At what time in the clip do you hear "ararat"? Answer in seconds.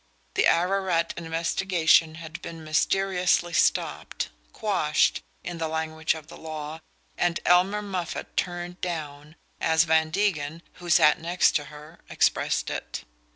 0.47-1.13